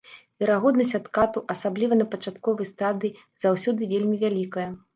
Верагоднасць 0.43 0.93
адкату, 0.99 1.43
асабліва 1.55 1.99
на 2.01 2.09
пачатковай 2.15 2.71
стадыі, 2.73 3.15
заўсёды 3.47 3.93
вельмі 3.95 4.15
вялікая. 4.27 4.69